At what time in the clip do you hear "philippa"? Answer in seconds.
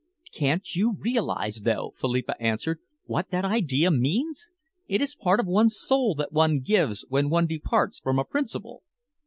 1.99-2.33